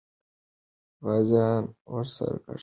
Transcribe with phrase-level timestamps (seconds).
[1.05, 1.63] غازیان
[1.93, 2.57] ورسره ګډ سول.